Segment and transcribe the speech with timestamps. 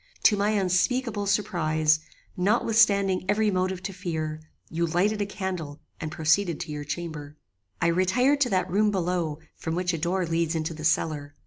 [0.23, 1.99] To my unspeakable surprize,
[2.35, 7.37] notwithstanding every motive to fear, you lighted a candle and proceeded to your chamber.
[7.79, 11.35] "I retired to that room below from which a door leads into the cellar.